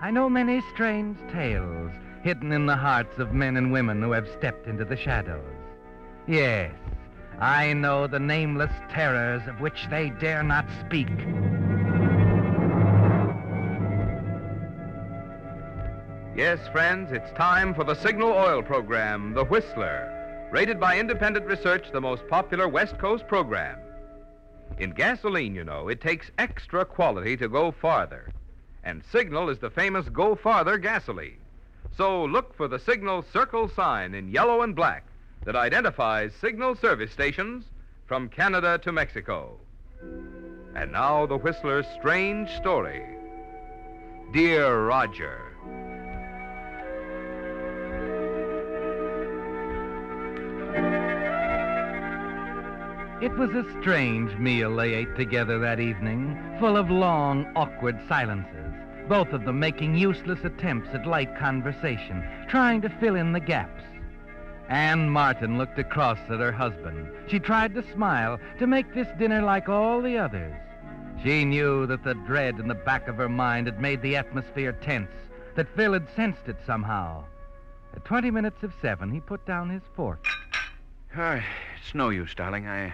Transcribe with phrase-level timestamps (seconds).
[0.00, 1.90] I know many strange tales
[2.22, 5.44] hidden in the hearts of men and women who have stepped into the shadows.
[6.26, 6.72] Yes,
[7.38, 11.08] I know the nameless terrors of which they dare not speak.
[16.36, 21.92] Yes, friends, it's time for the Signal Oil program, The Whistler, rated by independent research
[21.92, 23.78] the most popular West Coast program.
[24.78, 28.32] In gasoline, you know, it takes extra quality to go farther.
[28.84, 31.38] And Signal is the famous Go Farther gasoline.
[31.96, 35.04] So look for the Signal circle sign in yellow and black
[35.44, 37.64] that identifies Signal service stations
[38.06, 39.58] from Canada to Mexico.
[40.74, 43.04] And now the Whistler's strange story.
[44.32, 45.43] Dear Roger.
[53.24, 58.74] It was a strange meal they ate together that evening, full of long, awkward silences,
[59.08, 63.82] both of them making useless attempts at light conversation, trying to fill in the gaps.
[64.68, 67.08] Anne Martin looked across at her husband.
[67.26, 70.54] She tried to smile, to make this dinner like all the others.
[71.22, 74.72] She knew that the dread in the back of her mind had made the atmosphere
[74.72, 75.16] tense,
[75.54, 77.24] that Phil had sensed it somehow.
[77.96, 80.26] At 20 minutes of seven, he put down his fork.
[81.16, 81.40] Uh,
[81.80, 82.66] it's no use, darling.
[82.66, 82.92] I,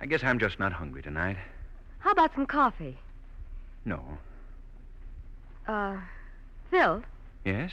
[0.00, 1.36] I guess I'm just not hungry tonight.
[1.98, 2.96] How about some coffee?
[3.84, 4.02] No.
[5.66, 5.96] Uh,
[6.70, 7.02] Phil,
[7.44, 7.72] Yes?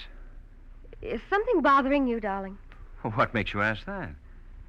[1.01, 2.57] is something bothering you, darling?
[3.15, 4.09] What makes you ask that?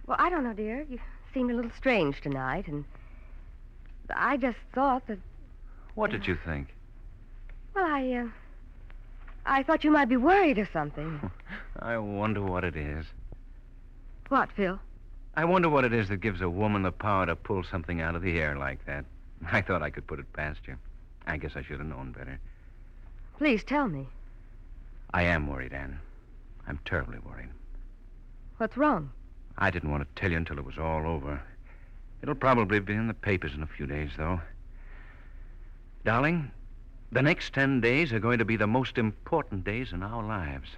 [0.06, 0.84] Well, I don't know, dear.
[0.88, 0.98] You
[1.34, 2.84] seemed a little strange tonight, and
[4.14, 5.18] I just thought that,
[5.94, 6.68] What did you think?
[7.74, 8.28] well, I, uh,
[9.46, 11.30] I thought you might be worried or something.
[11.80, 13.06] I wonder what it is.
[14.28, 14.78] what, Phil?
[15.38, 18.16] I wonder what it is that gives a woman the power to pull something out
[18.16, 19.04] of the air like that.
[19.52, 20.74] I thought I could put it past you.
[21.28, 22.40] I guess I should have known better.
[23.36, 24.08] Please tell me.
[25.14, 26.00] I am worried, Anne.
[26.66, 27.50] I'm terribly worried.
[28.56, 29.12] What's wrong?
[29.56, 31.40] I didn't want to tell you until it was all over.
[32.20, 34.40] It'll probably be in the papers in a few days, though.
[36.04, 36.50] Darling,
[37.12, 40.70] the next ten days are going to be the most important days in our lives.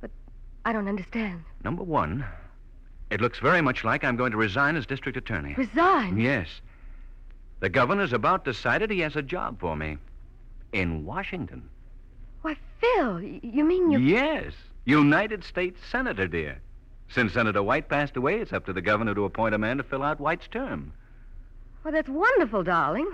[0.00, 0.10] But
[0.64, 1.44] I don't understand.
[1.62, 2.24] Number one,
[3.10, 5.54] it looks very much like I'm going to resign as district attorney.
[5.54, 6.18] Resign?
[6.18, 6.48] Yes.
[7.60, 9.98] The governor's about decided he has a job for me
[10.72, 11.68] in Washington.
[12.42, 13.98] Why, Phil, you mean you...
[13.98, 14.52] Yes.
[14.84, 16.60] United States Senator, dear.
[17.08, 19.82] Since Senator White passed away, it's up to the governor to appoint a man to
[19.82, 20.92] fill out White's term.
[21.82, 23.08] Well, that's wonderful, darling.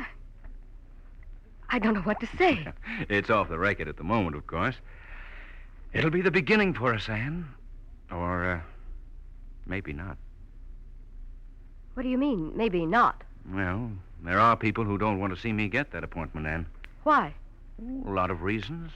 [1.68, 2.66] I don't know what to say.
[3.08, 4.74] It's off the record at the moment, of course.
[5.92, 7.48] It'll be the beginning for us, Anne.
[8.10, 8.60] Or, uh,
[9.66, 10.16] maybe not.
[11.94, 12.52] What do you mean?
[12.56, 13.22] Maybe not.
[13.52, 13.90] Well,
[14.22, 16.66] there are people who don't want to see me get that appointment, Anne.
[17.02, 17.34] Why?
[18.06, 18.90] A lot of reasons,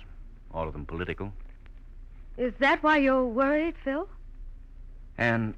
[0.53, 1.33] all of them political.
[2.37, 4.09] Is that why you're worried, Phil?
[5.17, 5.55] And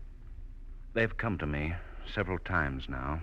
[0.94, 1.75] they've come to me
[2.12, 3.20] several times now.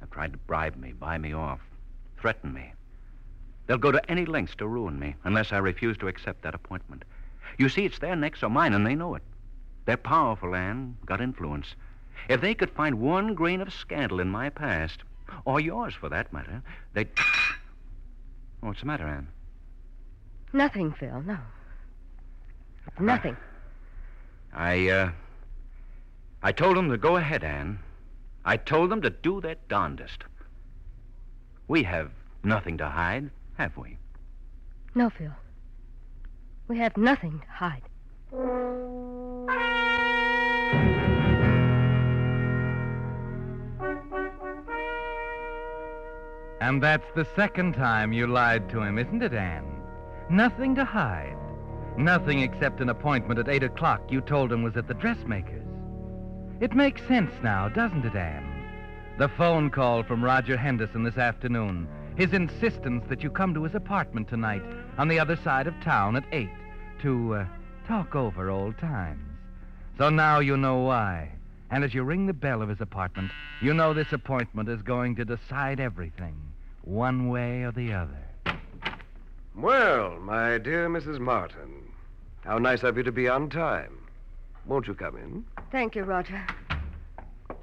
[0.00, 1.60] They've tried to bribe me, buy me off,
[2.18, 2.72] threaten me.
[3.66, 7.04] They'll go to any lengths to ruin me unless I refuse to accept that appointment.
[7.58, 9.22] You see, it's their necks or mine, and they know it.
[9.84, 11.74] They're powerful, Anne, got influence.
[12.28, 15.00] If they could find one grain of scandal in my past,
[15.44, 16.62] or yours for that matter,
[16.92, 17.08] they'd.
[18.60, 19.28] What's the matter, Anne?
[20.52, 21.38] Nothing, Phil, no.
[22.98, 23.36] Nothing.
[24.52, 25.10] I, uh.
[26.42, 27.78] I told them to go ahead, Anne.
[28.44, 30.24] I told them to do their darndest.
[31.68, 32.10] We have
[32.42, 33.98] Nothing to hide, have we?
[34.94, 35.32] No, Phil.
[36.68, 37.82] We have nothing to hide.
[46.70, 49.82] And that's the second time you lied to him, isn't it, Anne?
[50.30, 51.36] Nothing to hide.
[51.98, 55.66] Nothing except an appointment at 8 o'clock you told him was at the dressmaker's.
[56.60, 58.68] It makes sense now, doesn't it, Anne?
[59.18, 61.88] The phone call from Roger Henderson this afternoon.
[62.16, 64.62] His insistence that you come to his apartment tonight
[64.96, 66.48] on the other side of town at 8
[67.02, 67.46] to uh,
[67.88, 69.28] talk over old times.
[69.98, 71.32] So now you know why.
[71.72, 75.16] And as you ring the bell of his apartment, you know this appointment is going
[75.16, 76.36] to decide everything,
[76.90, 78.58] one way or the other.
[79.54, 81.20] Well, my dear Mrs.
[81.20, 81.92] Martin,
[82.40, 83.96] how nice of you to be on time.
[84.66, 85.44] Won't you come in?
[85.70, 86.44] Thank you, Roger.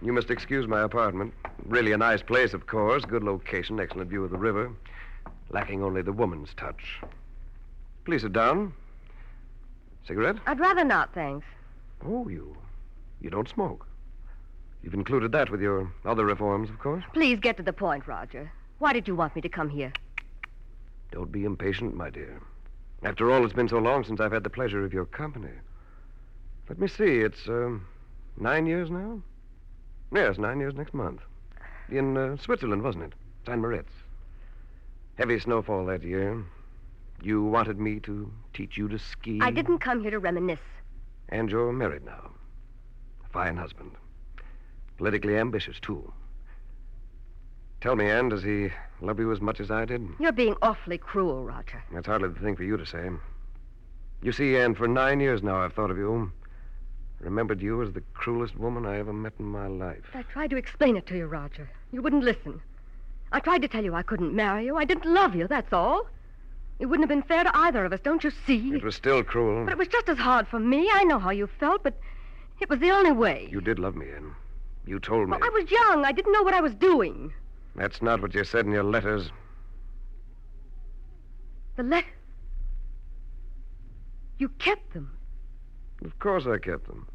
[0.02, 1.34] You must excuse my apartment.
[1.66, 3.04] Really a nice place, of course.
[3.04, 4.72] Good location, excellent view of the river.
[5.50, 7.02] Lacking only the woman's touch.
[8.06, 8.74] Please sit down.
[10.08, 10.38] Cigarette?
[10.46, 11.46] I'd rather not, thanks.
[12.06, 12.56] Oh, you.
[13.20, 13.88] You don't smoke.
[14.84, 17.04] You've included that with your other reforms, of course.
[17.14, 18.52] Please get to the point, Roger.
[18.80, 19.92] Why did you want me to come here?
[21.12, 22.42] Don't be impatient, my dear.
[23.04, 25.54] After all, it's been so long since I've had the pleasure of your company.
[26.70, 27.88] Let me see, it's um,
[28.38, 29.22] nine years now?
[30.14, 31.22] Yes, nine years next month.
[31.90, 33.14] In uh, Switzerland, wasn't it?
[33.46, 33.60] St.
[33.60, 33.92] Moritz.
[35.18, 36.44] Heavy snowfall that year.
[37.24, 39.40] You wanted me to teach you to ski.
[39.42, 40.60] I didn't come here to reminisce.
[41.30, 42.32] And you're married now.
[43.26, 43.92] A fine husband.
[44.98, 46.14] Politically ambitious, too.
[47.88, 48.70] Tell me, Anne, does he
[49.00, 50.06] love you as much as I did?
[50.20, 51.82] You're being awfully cruel, Roger.
[51.94, 53.10] That's hardly the thing for you to say.
[54.22, 56.30] You see, Anne, for nine years now I've thought of you.
[57.22, 60.04] Remembered you as the cruelest woman I ever met in my life.
[60.14, 61.70] I tried to explain it to you, Roger.
[61.94, 62.60] You wouldn't listen.
[63.32, 64.76] I tried to tell you I couldn't marry you.
[64.76, 66.10] I didn't love you, that's all.
[66.80, 68.74] It wouldn't have been fair to either of us, don't you see?
[68.76, 69.64] It was still cruel.
[69.64, 70.90] But it was just as hard for me.
[70.92, 71.98] I know how you felt, but
[72.60, 73.48] it was the only way.
[73.50, 74.36] You did love me, Anne.
[74.86, 75.38] You told me.
[75.38, 76.04] Well, I was young.
[76.04, 77.32] I didn't know what I was doing.
[77.78, 79.30] That's not what you said in your letters.
[81.76, 82.10] The letters.
[84.40, 85.16] You kept them.
[86.04, 87.08] Of course I kept them.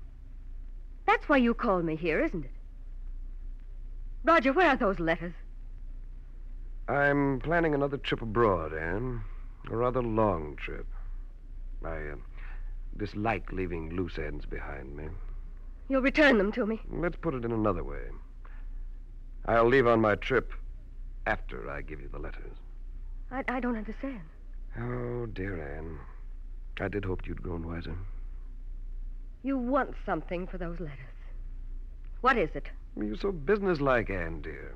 [1.07, 2.51] That's why you called me here, isn't it?
[4.25, 5.35] Roger, where are those letters?
[6.89, 9.23] I'm planning another trip abroad, Anne.
[9.71, 10.87] A rather long trip.
[11.85, 12.17] I uh,
[12.97, 15.09] dislike leaving loose ends behind me.
[15.89, 16.81] You'll return them to me.
[16.91, 18.03] Let's put it in another way.
[19.47, 20.53] I'll leave on my trip
[21.27, 22.57] after I give you the letters.
[23.31, 24.21] I, I don't understand.
[24.79, 25.99] Oh, dear Anne.
[26.81, 27.97] I did hope you'd grown wiser.
[29.43, 30.99] You want something for those letters.
[32.21, 32.67] What is it?
[32.97, 34.75] You're so businesslike, Anne, dear.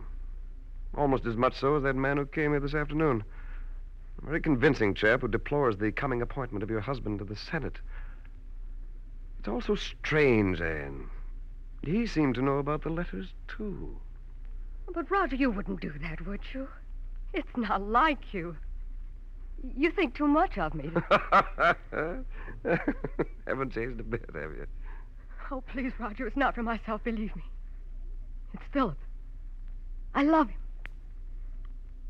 [0.97, 3.23] Almost as much so as that man who came here this afternoon.
[4.23, 7.79] A very convincing chap who deplores the coming appointment of your husband to the Senate.
[9.39, 11.09] It's all so strange, Anne.
[11.83, 13.97] He seemed to know about the letters, too.
[14.93, 16.69] But, Roger, you wouldn't do that, would you?
[17.33, 18.57] It's not like you.
[19.77, 20.91] You think too much of me.
[23.47, 24.67] Haven't changed a bit, have you?
[25.51, 27.43] Oh, please, Roger, it's not for myself, believe me.
[28.53, 28.99] It's Philip.
[30.15, 30.59] I love him.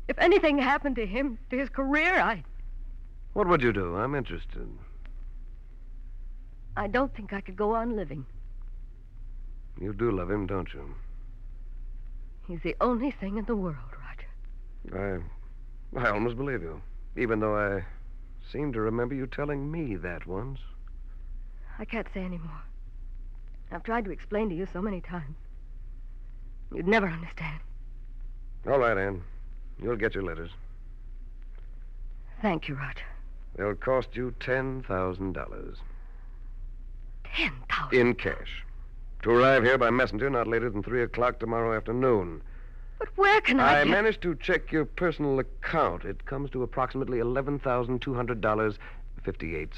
[0.07, 2.43] If anything happened to him, to his career, I.
[3.33, 3.97] What would you do?
[3.97, 4.67] I'm interested.
[6.77, 8.25] I don't think I could go on living.
[9.79, 10.95] You do love him, don't you?
[12.47, 13.75] He's the only thing in the world,
[14.89, 15.23] Roger.
[15.95, 15.99] I.
[15.99, 16.81] I almost believe you.
[17.17, 17.83] Even though I
[18.51, 20.59] seem to remember you telling me that once.
[21.79, 22.61] I can't say any more.
[23.71, 25.35] I've tried to explain to you so many times.
[26.73, 27.59] You'd never understand.
[28.65, 29.23] All right, Anne.
[29.81, 30.51] You'll get your letters.
[32.41, 33.03] Thank you, Roger.
[33.55, 35.75] They'll cost you $10,000
[37.35, 37.99] Ten thousand.
[37.99, 38.63] in cash.
[39.27, 42.41] To arrive here by messenger not later than 3 o'clock tomorrow afternoon.
[42.97, 43.91] But where can I, I get...
[43.91, 46.05] managed to check your personal account.
[46.05, 49.69] It comes to approximately $11,200.58.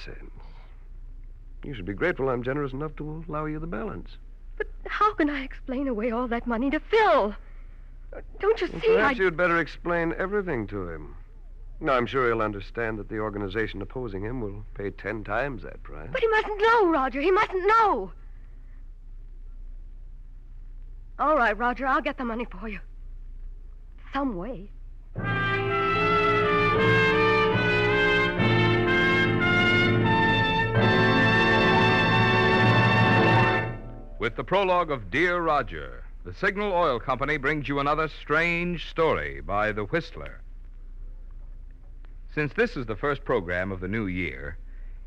[1.63, 4.17] You should be grateful I'm generous enough to allow you the balance.
[4.55, 7.33] But how can I explain away all that money to Phil?
[8.39, 8.91] Don't you Well, see?
[8.91, 8.97] I...
[8.97, 11.15] perhaps you'd better explain everything to him.
[11.79, 15.81] Now, I'm sure he'll understand that the organization opposing him will pay ten times that
[15.81, 16.09] price.
[16.11, 17.19] But he mustn't know, Roger.
[17.19, 18.11] He mustn't know.
[21.19, 21.85] All right, Roger.
[21.85, 22.79] I'll get the money for you.
[24.13, 24.71] Some way.
[34.17, 39.41] With the prologue of Dear Roger, the Signal Oil Company brings you another strange story
[39.41, 40.41] by The Whistler.
[42.33, 44.57] Since this is the first program of the new year,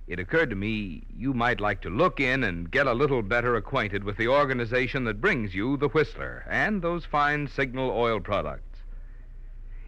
[0.07, 3.55] it occurred to me you might like to look in and get a little better
[3.55, 8.73] acquainted with the organization that brings you the Whistler and those fine signal oil products.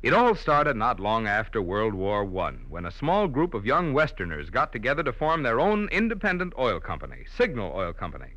[0.02, 3.92] It all started not long after World War I when a small group of young
[3.92, 8.34] Westerners got together to form their own independent oil company, Signal Oil Company.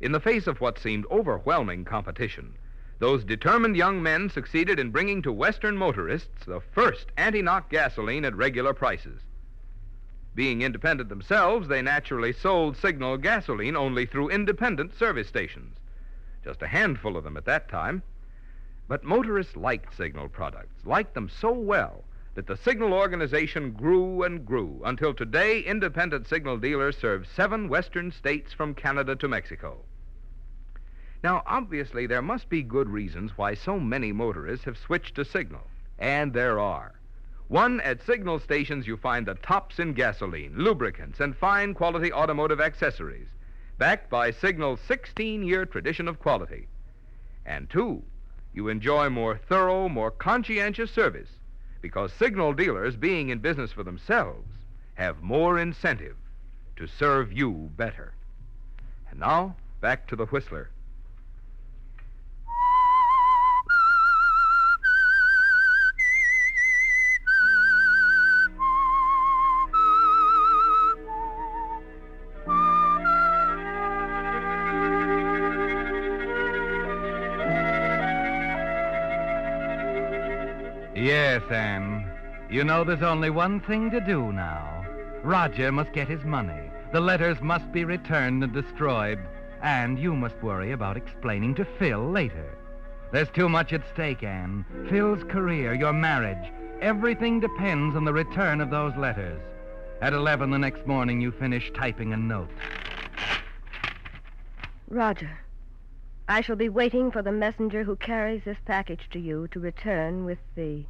[0.00, 2.54] In the face of what seemed overwhelming competition,
[2.98, 8.24] those determined young men succeeded in bringing to Western motorists the first anti knock gasoline
[8.24, 9.22] at regular prices.
[10.34, 15.76] Being independent themselves, they naturally sold Signal gasoline only through independent service stations.
[16.42, 18.02] Just a handful of them at that time.
[18.88, 24.46] But motorists liked Signal products, liked them so well that the Signal organization grew and
[24.46, 29.84] grew until today independent Signal dealers serve seven western states from Canada to Mexico.
[31.22, 35.66] Now, obviously, there must be good reasons why so many motorists have switched to Signal,
[35.98, 36.94] and there are.
[37.52, 42.62] One, at Signal stations, you find the tops in gasoline, lubricants, and fine quality automotive
[42.62, 43.28] accessories,
[43.76, 46.66] backed by Signal's 16 year tradition of quality.
[47.44, 48.04] And two,
[48.54, 51.28] you enjoy more thorough, more conscientious service
[51.82, 54.48] because Signal dealers, being in business for themselves,
[54.94, 56.16] have more incentive
[56.76, 58.14] to serve you better.
[59.10, 60.70] And now, back to the Whistler.
[82.52, 84.84] You know there's only one thing to do now.
[85.22, 86.70] Roger must get his money.
[86.92, 89.18] The letters must be returned and destroyed.
[89.62, 92.54] And you must worry about explaining to Phil later.
[93.10, 94.66] There's too much at stake, Anne.
[94.90, 96.52] Phil's career, your marriage.
[96.82, 99.40] Everything depends on the return of those letters.
[100.02, 102.50] At 11 the next morning, you finish typing a note.
[104.90, 105.38] Roger,
[106.28, 110.26] I shall be waiting for the messenger who carries this package to you to return
[110.26, 110.84] with the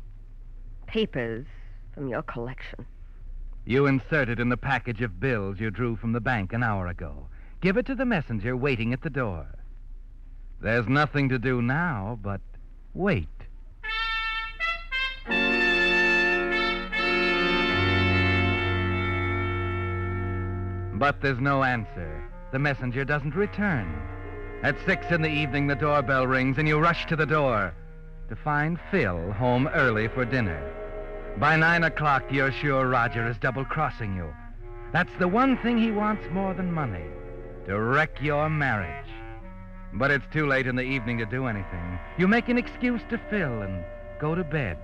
[0.92, 1.46] papers
[1.94, 2.84] from your collection.
[3.64, 6.86] You insert it in the package of bills you drew from the bank an hour
[6.86, 7.28] ago.
[7.62, 9.46] Give it to the messenger waiting at the door.
[10.60, 12.42] There's nothing to do now but
[12.92, 13.28] wait.
[20.98, 22.22] But there's no answer.
[22.52, 23.90] The messenger doesn't return.
[24.62, 27.72] At six in the evening, the doorbell rings, and you rush to the door
[28.28, 30.81] to find Phil home early for dinner.
[31.38, 34.32] By nine o'clock, you're sure Roger is double crossing you.
[34.92, 37.04] That's the one thing he wants more than money
[37.66, 39.08] to wreck your marriage.
[39.94, 41.98] But it's too late in the evening to do anything.
[42.18, 43.84] You make an excuse to Phil and
[44.20, 44.78] go to bed.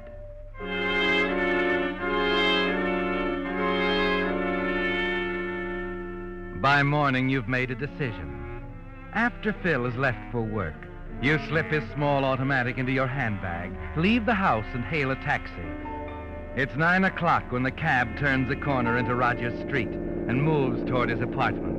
[6.60, 8.64] By morning, you've made a decision.
[9.12, 10.74] After Phil has left for work,
[11.22, 15.87] you slip his small automatic into your handbag, leave the house, and hail a taxi.
[16.58, 21.08] It's nine o'clock when the cab turns the corner into Rogers Street and moves toward
[21.08, 21.76] his apartment.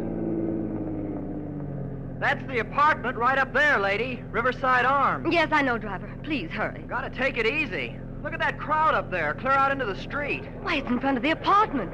[2.21, 4.23] That's the apartment right up there, lady.
[4.31, 5.27] Riverside Arms.
[5.33, 6.09] Yes, I know, driver.
[6.23, 6.85] Please hurry.
[6.87, 7.99] Gotta take it easy.
[8.23, 9.33] Look at that crowd up there.
[9.33, 10.45] Clear out into the street.
[10.61, 11.91] Why, it's in front of the apartment.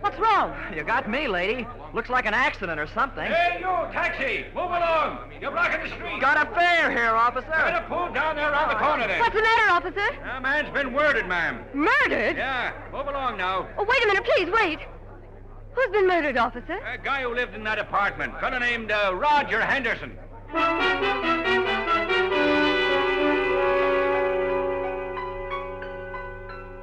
[0.00, 0.54] What's wrong?
[0.76, 1.66] You got me, lady.
[1.96, 3.24] Looks like an accident or something.
[3.24, 4.44] Hey, you, taxi!
[4.54, 5.30] Move along!
[5.40, 6.20] You're blocking the street!
[6.20, 7.48] Got a fare here, officer.
[7.48, 9.18] Better pull down there around the corner there.
[9.18, 10.20] What's the matter, officer?
[10.36, 11.64] A man's been murdered, ma'am.
[11.72, 12.36] Murdered?
[12.36, 13.66] Yeah, move along now.
[13.78, 14.78] Oh, wait a minute, please, wait.
[15.72, 16.74] Who's been murdered, officer?
[16.84, 18.34] A guy who lived in that apartment.
[18.36, 20.18] A Fellow named uh, Roger Henderson.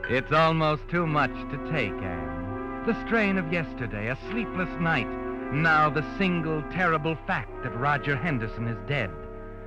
[0.10, 2.33] It's almost too much to take, Anne.
[2.86, 5.08] The strain of yesterday, a sleepless night,
[5.54, 9.10] now the single terrible fact that Roger Henderson is dead,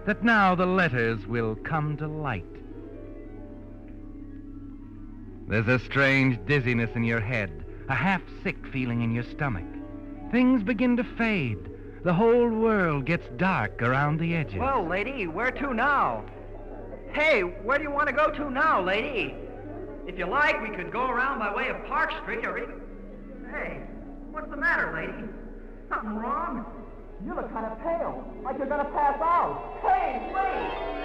[0.04, 2.44] that now the letters will come to light.
[5.48, 9.64] There's a strange dizziness in your head, a half sick feeling in your stomach.
[10.30, 11.70] Things begin to fade.
[12.04, 14.58] The whole world gets dark around the edges.
[14.58, 16.22] Well, lady, where to now?
[17.12, 19.34] Hey, where do you want to go to now, lady?
[20.06, 22.85] If you like, we could go around by way of Park Street or even...
[23.50, 23.80] Hey,
[24.30, 25.28] what's the matter, lady?
[25.88, 26.64] Something wrong?
[27.24, 29.78] You look kind of pale, like you're gonna pass out.
[29.82, 30.96] Hey, wait!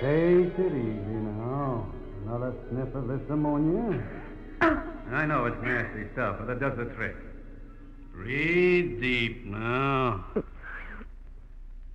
[0.00, 1.86] Take it easy now.
[2.26, 4.02] Another sniff of this ammonia.
[4.60, 7.16] I know it's nasty stuff, but it does the trick.
[8.12, 10.24] Breathe deep now.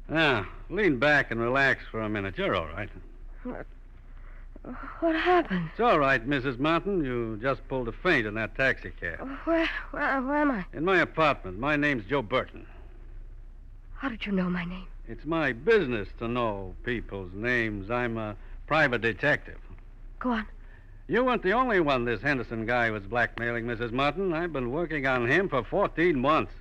[0.08, 2.38] Now, ah, lean back and relax for a minute.
[2.38, 2.90] You're all right.
[3.43, 5.69] What happened?
[5.71, 6.60] It's all right, Mrs.
[6.60, 7.03] Martin.
[7.03, 9.27] You just pulled a faint in that taxi cab.
[9.45, 10.65] Where, where, where am I?
[10.74, 11.57] In my apartment.
[11.57, 12.67] My name's Joe Burton.
[13.95, 14.86] How did you know my name?
[15.07, 17.89] It's my business to know people's names.
[17.89, 18.36] I'm a
[18.67, 19.57] private detective.
[20.19, 20.45] Go on.
[21.07, 23.91] You weren't the only one this Henderson guy was blackmailing, Mrs.
[23.91, 24.31] Martin.
[24.31, 26.53] I've been working on him for 14 months.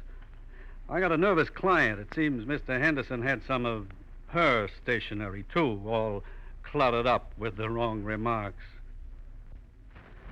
[0.89, 2.01] I got a nervous client.
[2.01, 2.81] It seems Mr.
[2.81, 3.89] Henderson had some of
[4.29, 6.25] her stationery, too, all
[6.71, 8.63] cluttered up with the wrong remarks.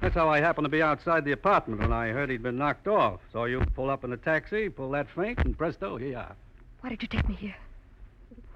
[0.01, 2.87] That's how I happened to be outside the apartment when I heard he'd been knocked
[2.87, 3.21] off.
[3.33, 6.37] Saw you pull up in a taxi, pull that faint, and presto, here you are.
[6.81, 7.57] Why did you take me here?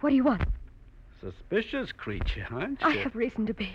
[0.00, 0.42] What do you want?
[1.20, 2.86] Suspicious creature, aren't you?
[2.86, 3.70] I have reason to be.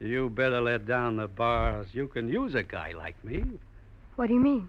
[0.00, 1.86] You better let down the bars.
[1.92, 3.44] You can use a guy like me.
[4.16, 4.68] What do you mean?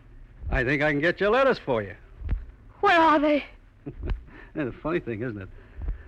[0.52, 1.96] I think I can get your letters for you.
[2.82, 3.44] Where are they?
[4.54, 5.50] That's a funny thing, isn't it?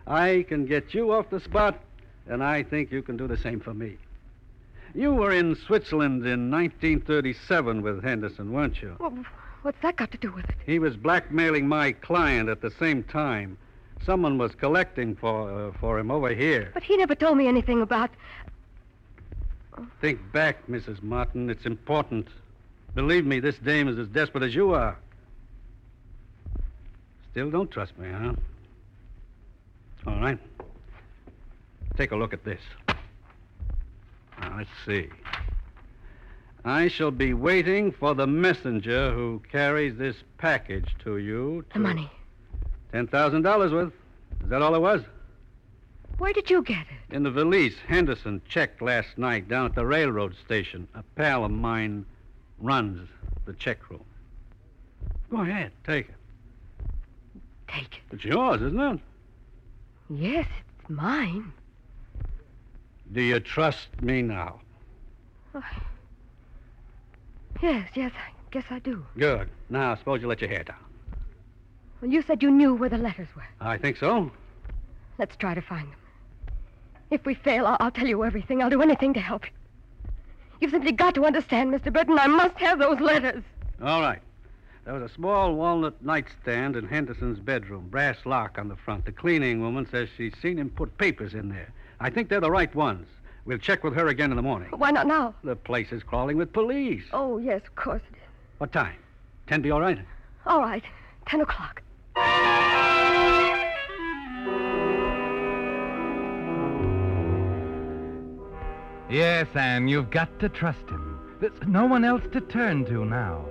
[0.05, 1.79] I can get you off the spot,
[2.27, 3.97] and I think you can do the same for me.
[4.93, 8.95] You were in Switzerland in 1937 with Henderson, weren't you?
[8.99, 9.13] Well,
[9.61, 10.55] what's that got to do with it?
[10.65, 13.57] He was blackmailing my client at the same time.
[14.05, 16.71] Someone was collecting for uh, for him over here.
[16.73, 18.11] But he never told me anything about.
[19.99, 21.01] Think back, Mrs.
[21.03, 21.49] Martin.
[21.49, 22.27] It's important.
[22.93, 24.97] Believe me, this dame is as desperate as you are.
[27.31, 28.33] Still don't trust me, huh?
[30.07, 30.39] All right.
[31.97, 32.61] Take a look at this.
[34.39, 35.09] Now, let's see.
[36.65, 41.63] I shall be waiting for the messenger who carries this package to you.
[41.73, 42.09] The money.
[42.93, 43.93] $10,000 worth.
[44.43, 45.03] Is that all it was?
[46.17, 47.15] Where did you get it?
[47.15, 50.87] In the valise Henderson checked last night down at the railroad station.
[50.95, 52.05] A pal of mine
[52.59, 53.07] runs
[53.45, 54.03] the check room.
[55.29, 56.15] Go ahead, take it.
[57.67, 58.13] Take it.
[58.13, 58.99] It's yours, isn't it?
[60.09, 60.47] Yes,
[60.79, 61.51] it's mine.
[63.11, 64.61] Do you trust me now?
[65.53, 65.63] Oh.
[67.61, 69.03] Yes, yes, I guess I do.
[69.17, 69.49] Good.
[69.69, 70.75] Now, suppose you let your hair down.
[72.01, 73.47] Well, you said you knew where the letters were.
[73.61, 74.29] I think so.
[75.17, 75.99] Let's try to find them.
[77.11, 78.61] If we fail, I'll, I'll tell you everything.
[78.61, 79.51] I'll do anything to help you.
[80.59, 81.91] You've simply got to understand, Mr.
[81.91, 82.19] Burton.
[82.19, 83.43] I must have those letters.
[83.81, 84.21] All right.
[84.83, 89.05] There was a small walnut nightstand in Henderson's bedroom, brass lock on the front.
[89.05, 91.73] The cleaning woman says she's seen him put papers in there.
[91.99, 93.07] I think they're the right ones.
[93.45, 94.69] We'll check with her again in the morning.
[94.75, 95.35] Why not now?
[95.43, 97.03] The place is crawling with police.
[97.13, 98.21] Oh, yes, of course it is.
[98.57, 98.95] What time?
[99.47, 99.99] Ten be all right?
[100.45, 100.83] All right.
[101.27, 101.81] Ten o'clock.
[109.07, 111.19] Yes, Anne, you've got to trust him.
[111.39, 113.45] There's no one else to turn to now.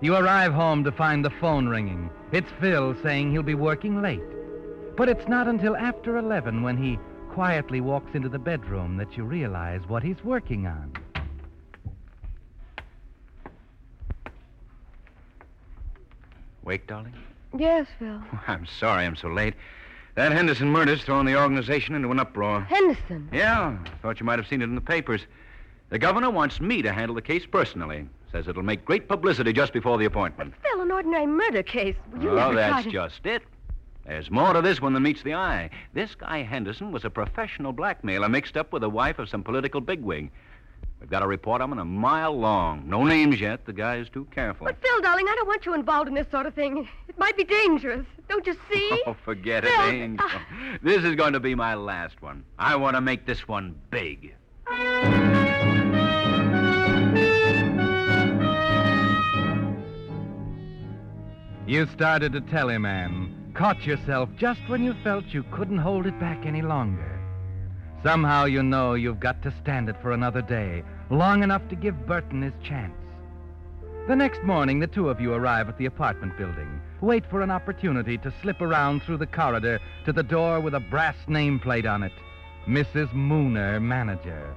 [0.00, 2.10] You arrive home to find the phone ringing.
[2.32, 4.20] It's Phil saying he'll be working late.
[4.96, 6.98] But it's not until after 11 when he
[7.32, 10.92] quietly walks into the bedroom that you realize what he's working on.
[16.62, 17.14] Wake, darling?
[17.56, 18.22] Yes, Phil.
[18.46, 19.54] I'm sorry I'm so late.
[20.14, 22.60] That Henderson murder's thrown the organization into an uproar.
[22.60, 23.30] Henderson.
[23.32, 25.22] Yeah, thought you might have seen it in the papers.
[25.88, 28.06] The governor wants me to handle the case personally.
[28.30, 30.52] Says it'll make great publicity just before the appointment.
[30.62, 31.96] Phil, an ordinary murder case.
[32.20, 32.90] You oh, never that's tried to...
[32.90, 33.42] just it.
[34.06, 35.70] There's more to this one than meets the eye.
[35.94, 39.80] This guy Henderson was a professional blackmailer mixed up with the wife of some political
[39.80, 40.30] bigwig.
[41.00, 42.88] We've got a report on him a mile long.
[42.88, 43.64] No names yet.
[43.64, 44.66] The guy's too careful.
[44.66, 46.88] But, Phil, darling, I don't want you involved in this sort of thing.
[47.08, 48.06] It might be dangerous.
[48.28, 49.02] Don't you see?
[49.06, 50.26] Oh, forget Phil, it, Angel.
[50.28, 50.42] Ah.
[50.80, 52.44] This is going to be my last one.
[52.56, 54.32] I want to make this one big.
[61.66, 63.41] You started to tell him, Anne.
[63.54, 67.20] Caught yourself just when you felt you couldn't hold it back any longer.
[68.02, 72.06] Somehow you know you've got to stand it for another day, long enough to give
[72.06, 72.94] Burton his chance.
[74.08, 77.50] The next morning, the two of you arrive at the apartment building, wait for an
[77.50, 82.02] opportunity to slip around through the corridor to the door with a brass nameplate on
[82.02, 82.12] it
[82.66, 83.12] Mrs.
[83.12, 84.54] Mooner, manager.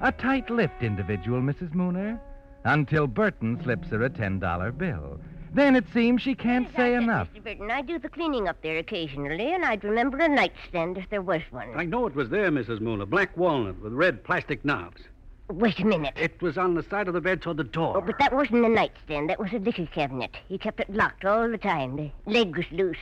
[0.00, 1.72] A tight lipped individual, Mrs.
[1.72, 2.18] Mooner,
[2.64, 5.20] until Burton slips her a $10 bill.
[5.54, 7.28] Then it seems she can't say enough.
[7.32, 7.44] Mr.
[7.44, 11.22] Burton, I do the cleaning up there occasionally, and I'd remember a nightstand if there
[11.22, 11.68] was one.
[11.76, 12.80] I know it was there, Mrs.
[12.80, 15.02] Moon, black walnut with red plastic knobs.
[15.48, 16.14] Wait a minute.
[16.16, 17.96] It was on the side of the bed toward the door.
[17.96, 19.30] Oh, but that wasn't a nightstand.
[19.30, 20.36] That was a liquor cabinet.
[20.48, 21.96] He kept it locked all the time.
[21.96, 22.96] The leg was loose.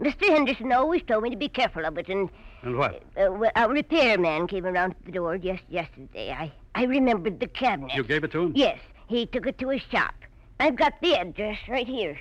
[0.00, 0.28] Mr.
[0.28, 2.28] Henderson always told me to be careful of it, and
[2.64, 2.96] And what?
[3.16, 6.32] uh, well, a repairman came around to the door just yesterday.
[6.32, 7.94] I, I remembered the cabinet.
[7.94, 8.52] You gave it to him?
[8.56, 10.14] Yes, he took it to his shop.
[10.60, 12.18] I've got the address right here.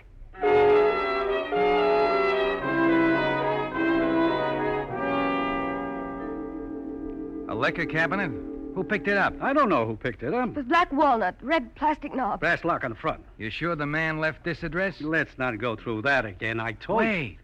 [7.49, 8.31] A liquor cabinet?
[8.75, 9.35] Who picked it up?
[9.39, 10.55] I don't know who picked it up.
[10.55, 12.39] was black walnut, red plastic knob.
[12.39, 13.23] Brass lock on the front.
[13.37, 14.99] You sure the man left this address?
[14.99, 16.59] Let's not go through that again.
[16.59, 17.07] I told you.
[17.07, 17.37] Wait.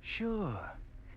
[0.00, 0.58] Sure.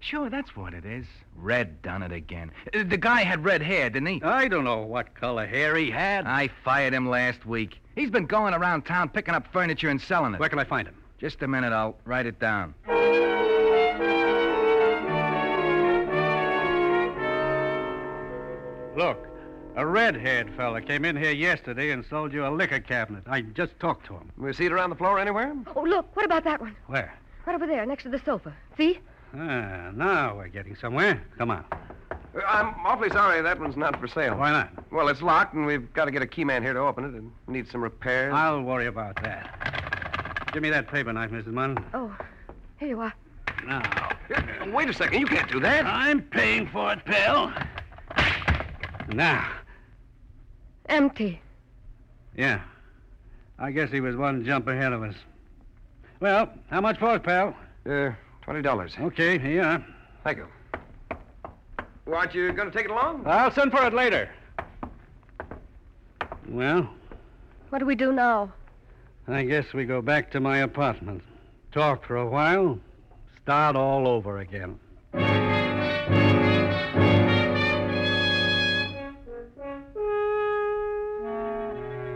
[0.01, 1.05] Sure, that's what it is.
[1.35, 2.51] Red done it again.
[2.73, 4.21] Uh, The guy had red hair, didn't he?
[4.23, 6.25] I don't know what color hair he had.
[6.25, 7.79] I fired him last week.
[7.95, 10.39] He's been going around town picking up furniture and selling it.
[10.39, 10.95] Where can I find him?
[11.19, 12.73] Just a minute, I'll write it down.
[18.95, 19.27] Look,
[19.77, 23.23] a red-haired fella came in here yesterday and sold you a liquor cabinet.
[23.27, 24.29] I just talked to him.
[24.37, 25.55] We see it around the floor anywhere?
[25.75, 26.75] Oh, look, what about that one?
[26.87, 27.13] Where?
[27.45, 28.53] Right over there, next to the sofa.
[28.77, 28.99] See?
[29.35, 31.21] Ah, now we're getting somewhere.
[31.37, 31.63] Come on.
[32.47, 34.35] I'm awfully sorry that one's not for sale.
[34.37, 34.69] Why not?
[34.91, 37.15] Well, it's locked, and we've got to get a key man here to open it.
[37.15, 38.33] It needs some repairs.
[38.33, 40.49] I'll worry about that.
[40.53, 41.47] Give me that paper knife, Mrs.
[41.47, 41.83] Munn.
[41.93, 42.15] Oh,
[42.77, 43.13] here you are.
[43.65, 44.09] Now,
[44.67, 45.19] Wait a second.
[45.19, 45.85] You can't do that.
[45.85, 47.51] I'm paying for it, pal.
[49.09, 49.47] Now,
[50.87, 51.41] Empty.
[52.37, 52.61] yeah.
[53.57, 55.15] I guess he was one jump ahead of us.
[56.19, 57.55] Well, how much for it, pal?
[57.89, 58.11] Uh,
[58.49, 58.99] $20.
[58.99, 59.85] Okay, here you are.
[60.23, 60.47] Thank you.
[62.07, 63.23] Well, aren't you going to take it along?
[63.27, 64.27] I'll send for it later.
[66.47, 66.89] Well,
[67.69, 68.51] What do we do now?
[69.27, 71.21] I guess we go back to my apartment.
[71.71, 72.79] Talk for a while.
[73.43, 74.79] Start all over again.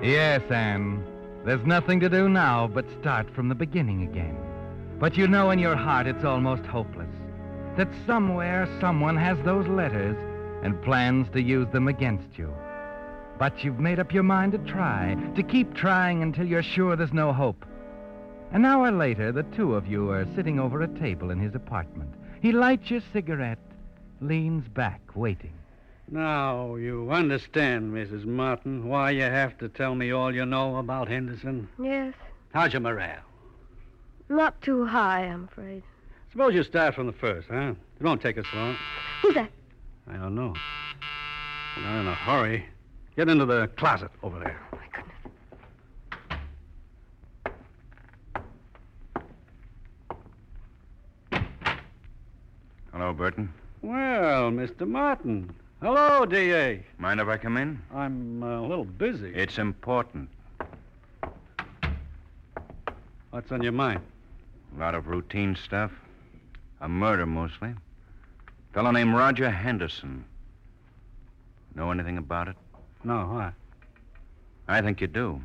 [0.02, 1.04] Yes, Anne.
[1.46, 4.36] There's nothing to do now but start from the beginning again.
[4.99, 7.10] But you know in your heart it's almost hopeless.
[7.77, 10.15] That somewhere someone has those letters
[10.63, 12.53] and plans to use them against you.
[13.38, 17.13] But you've made up your mind to try, to keep trying until you're sure there's
[17.13, 17.65] no hope.
[18.51, 22.13] An hour later, the two of you are sitting over a table in his apartment.
[22.41, 23.58] He lights your cigarette,
[24.21, 25.53] leans back, waiting.
[26.12, 28.25] Now, you understand, Mrs.
[28.25, 31.67] Martin, why you have to tell me all you know about Henderson?
[31.82, 32.13] Yes.
[32.53, 33.23] How's your morale?
[34.34, 35.84] Not too high, I'm afraid.
[36.32, 37.76] Suppose you start from the first, huh?
[38.00, 38.76] It won't take us long.
[39.22, 39.52] Who's that?
[40.10, 40.56] I don't know.
[41.78, 42.65] We're not in a hurry.
[43.15, 44.60] Get into the closet over there.
[44.74, 44.88] Oh, my
[51.32, 51.54] goodness.
[52.91, 53.54] Hello, Burton.
[53.84, 54.88] Well, Mr.
[54.88, 55.54] Martin.
[55.80, 56.84] Hello, D.A.
[56.98, 57.80] Mind if I come in?
[57.93, 59.32] I'm uh, a little busy.
[59.36, 60.28] It's important.
[63.30, 64.02] What's on your mind?
[64.75, 65.91] A lot of routine stuff.
[66.81, 67.73] A murder, mostly.
[68.73, 70.25] fellow named Roger Henderson.
[71.75, 72.55] Know anything about it?
[73.03, 73.53] No, what?
[74.67, 75.41] I think you do.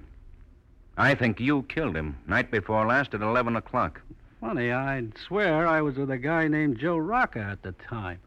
[0.96, 4.00] I think you killed him night before last at 11 o'clock.
[4.40, 8.20] Funny, I'd swear I was with a guy named Joe Rocker at the time.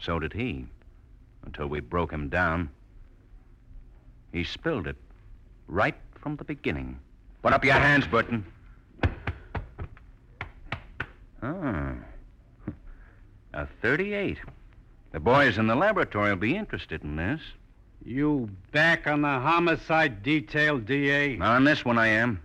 [0.00, 0.66] So did he.
[1.44, 2.70] Until we broke him down.
[4.32, 4.96] He spilled it.
[5.66, 6.98] Right from the beginning.
[7.42, 8.44] Put up your hands, Burton.
[11.42, 11.94] Ah.
[13.54, 14.38] A 38.
[15.12, 17.40] The boys in the laboratory will be interested in this.
[18.04, 21.38] You back on the homicide detail, D.A.?
[21.38, 22.40] On this one, I am.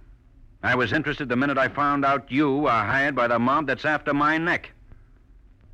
[0.64, 3.86] I was interested the minute I found out you are hired by the mob that's
[3.86, 4.72] after my neck.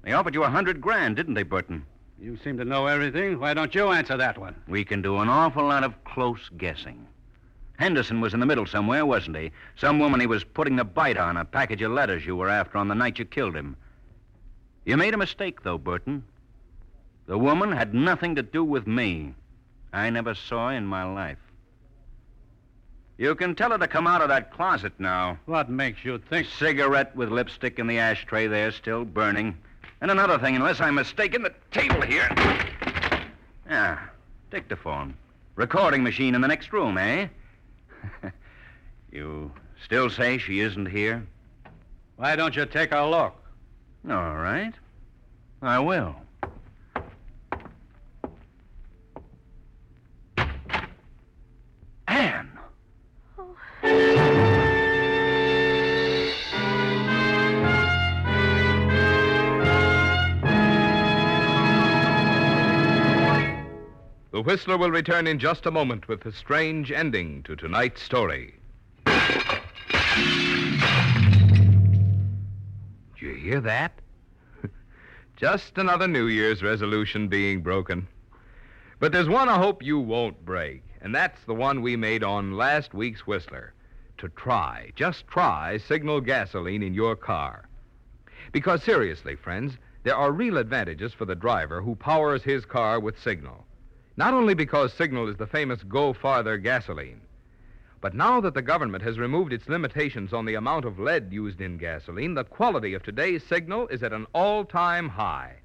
[0.03, 1.85] They offered you a hundred grand, didn't they, Burton?
[2.19, 3.39] You seem to know everything.
[3.39, 4.55] Why don't you answer that one?
[4.67, 7.07] We can do an awful lot of close guessing.
[7.77, 9.51] Henderson was in the middle somewhere, wasn't he?
[9.75, 12.77] Some woman he was putting the bite on, a package of letters you were after
[12.77, 13.75] on the night you killed him.
[14.85, 16.23] You made a mistake, though, Burton.
[17.25, 19.33] The woman had nothing to do with me.
[19.91, 21.37] I never saw in my life.
[23.17, 25.37] You can tell her to come out of that closet now.
[25.45, 26.47] What makes you think?
[26.47, 29.57] Cigarette with lipstick in the ashtray there, still burning.
[30.01, 32.27] And another thing, unless I'm mistaken, the table here.
[33.69, 33.99] Yeah,
[34.51, 35.15] dictaphone.
[35.55, 37.27] Recording machine in the next room, eh?
[39.11, 39.51] you
[39.83, 41.25] still say she isn't here?
[42.15, 43.35] Why don't you take a look?
[44.09, 44.73] All right.
[45.61, 46.15] I will.
[64.53, 68.53] Whistler will return in just a moment with a strange ending to tonight's story.
[69.03, 69.15] Did
[73.19, 73.93] you hear that?
[75.37, 78.07] Just another New Year's resolution being broken.
[78.99, 82.55] But there's one I hope you won't break, and that's the one we made on
[82.55, 83.73] last week's Whistler.
[84.19, 87.67] To try, just try, signal gasoline in your car.
[88.51, 93.19] Because seriously, friends, there are real advantages for the driver who powers his car with
[93.19, 93.65] Signal.
[94.15, 97.21] Not only because Signal is the famous Go Farther gasoline,
[97.99, 101.59] but now that the government has removed its limitations on the amount of lead used
[101.59, 105.55] in gasoline, the quality of today's Signal is at an all time high.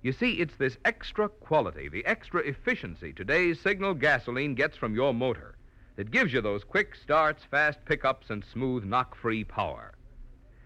[0.00, 5.12] You see, it's this extra quality, the extra efficiency today's Signal gasoline gets from your
[5.12, 5.58] motor
[5.96, 9.92] that gives you those quick starts, fast pickups, and smooth knock free power.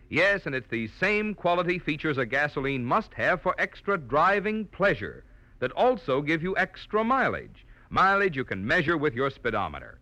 [0.08, 5.24] Yes, and it's these same quality features a gasoline must have for extra driving pleasure
[5.58, 7.66] that also give you extra mileage.
[7.90, 9.98] Mileage you can measure with your speedometer.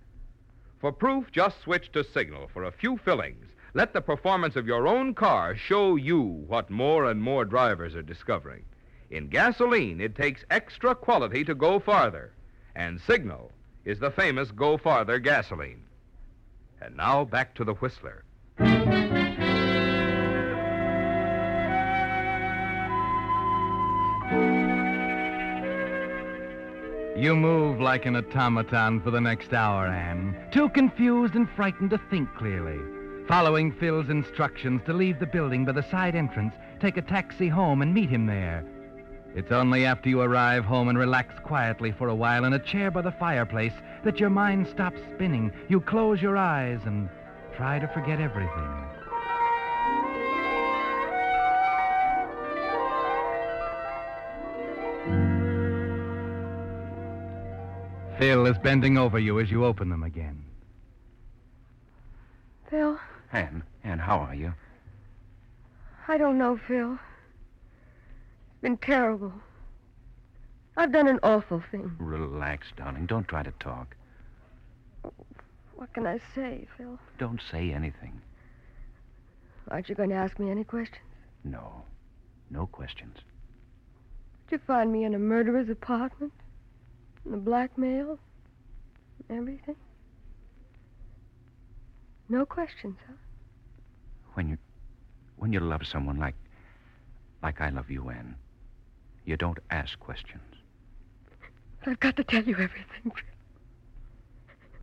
[0.80, 3.46] For proof, just switch to Signal for a few fillings.
[3.74, 8.02] Let the performance of your own car show you what more and more drivers are
[8.02, 8.64] discovering.
[9.10, 12.32] In gasoline, it takes extra quality to go farther,
[12.74, 13.52] and Signal
[13.84, 15.82] is the famous Go Farther gasoline.
[16.80, 18.24] And now back to the Whistler.
[27.22, 30.36] You move like an automaton for the next hour, Anne.
[30.50, 32.80] Too confused and frightened to think clearly.
[33.28, 37.80] Following Phil's instructions to leave the building by the side entrance, take a taxi home
[37.80, 38.64] and meet him there.
[39.36, 42.90] It's only after you arrive home and relax quietly for a while in a chair
[42.90, 45.52] by the fireplace that your mind stops spinning.
[45.68, 47.08] You close your eyes and
[47.54, 48.91] try to forget everything.
[58.22, 60.44] Phil is bending over you as you open them again.
[62.70, 62.96] Phil,
[63.32, 64.54] Anne, Anne, how are you?
[66.06, 66.92] I don't know, Phil.
[66.92, 69.32] It's been terrible.
[70.76, 71.96] I've done an awful thing.
[71.98, 73.06] Relax, darling.
[73.06, 73.96] Don't try to talk.
[75.74, 77.00] What can I say, Phil?
[77.18, 78.20] Don't say anything.
[79.68, 81.02] Aren't you going to ask me any questions?
[81.42, 81.82] No.
[82.50, 83.16] No questions.
[84.48, 86.32] Did you find me in a murderer's apartment?
[87.24, 88.18] The blackmail?
[89.30, 89.76] Everything?
[92.28, 93.14] No questions, huh?
[94.34, 94.58] When you
[95.36, 96.34] when you love someone like
[97.42, 98.36] like I love you, Anne,
[99.24, 100.42] you don't ask questions.
[101.84, 103.12] I've got to tell you everything, Phil.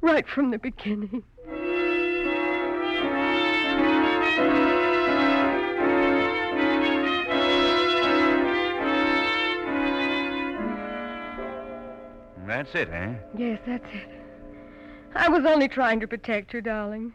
[0.01, 1.23] Right from the beginning.
[12.49, 13.13] That's it, eh?
[13.37, 14.09] Yes, that's it.
[15.13, 17.13] I was only trying to protect you, darling.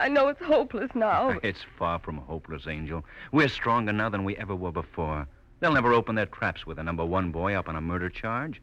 [0.00, 1.38] I know it's hopeless now.
[1.42, 3.04] It's far from hopeless, Angel.
[3.30, 5.28] We're stronger now than we ever were before.
[5.60, 8.62] They'll never open their traps with a number one boy up on a murder charge.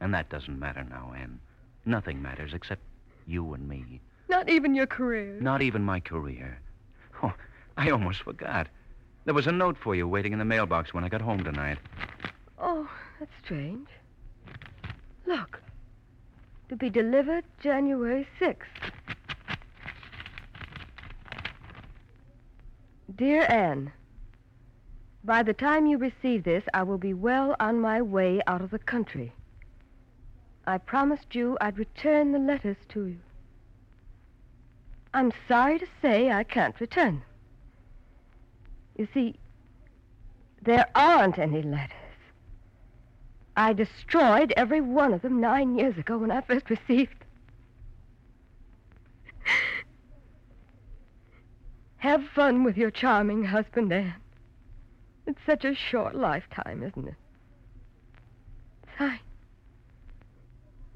[0.00, 1.40] And that doesn't matter now, Anne.
[1.86, 2.82] Nothing matters except
[3.26, 4.02] you and me.
[4.28, 5.38] Not even your career.
[5.40, 6.60] Not even my career.
[7.22, 7.32] Oh,
[7.78, 8.66] I almost forgot.
[9.24, 11.78] There was a note for you waiting in the mailbox when I got home tonight.
[12.58, 12.86] Oh,
[13.18, 13.88] that's strange.
[15.26, 15.60] Look.
[16.68, 18.56] To be delivered January 6th.
[23.16, 23.92] Dear Anne,
[25.22, 28.70] by the time you receive this, I will be well on my way out of
[28.70, 29.32] the country.
[30.66, 33.18] I promised you I'd return the letters to you.
[35.12, 37.22] I'm sorry to say I can't return.
[38.96, 39.36] You see,
[40.62, 42.03] there aren't any letters.
[43.56, 47.28] I destroyed every one of them nine years ago when I first received them.
[51.98, 54.14] Have fun with your charming husband, Anne.
[55.26, 57.14] It's such a short lifetime, isn't it?
[58.98, 59.20] Sign.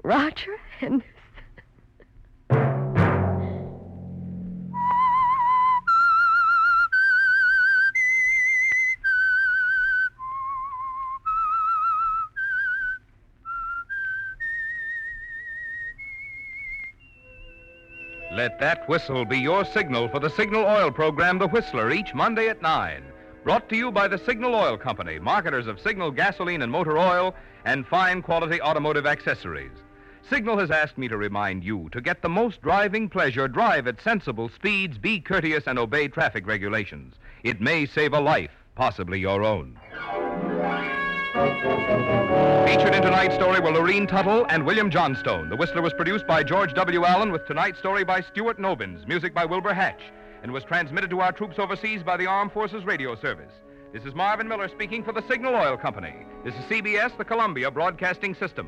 [0.03, 1.18] Roger Henderson.
[18.59, 22.61] That whistle be your signal for the Signal Oil program, The Whistler, each Monday at
[22.61, 23.01] 9.
[23.45, 27.33] Brought to you by the Signal Oil Company, marketers of Signal gasoline and motor oil
[27.63, 29.71] and fine quality automotive accessories.
[30.29, 34.01] Signal has asked me to remind you to get the most driving pleasure, drive at
[34.01, 37.15] sensible speeds, be courteous, and obey traffic regulations.
[37.43, 39.79] It may save a life, possibly your own.
[41.39, 45.47] Featured in tonight's story were Lurene Tuttle and William Johnstone.
[45.47, 47.05] The Whistler was produced by George W.
[47.05, 50.01] Allen with tonight's story by Stuart Nobins, music by Wilbur Hatch,
[50.43, 53.53] and was transmitted to our troops overseas by the Armed Forces Radio Service.
[53.93, 56.13] This is Marvin Miller speaking for the Signal Oil Company.
[56.43, 58.67] This is CBS, the Columbia Broadcasting System.